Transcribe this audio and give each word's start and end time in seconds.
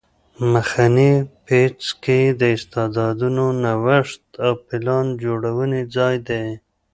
مخنی 0.51 1.11
پیڅکی 1.45 2.21
د 2.39 2.41
استعدادونو 2.55 3.45
نوښت 3.63 4.25
او 4.45 4.53
پلان 4.67 5.05
جوړونې 5.23 5.81
ځای 5.95 6.15
دی 6.27 6.45